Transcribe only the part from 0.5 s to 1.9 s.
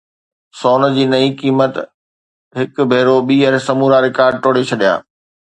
سون جي نئين قيمت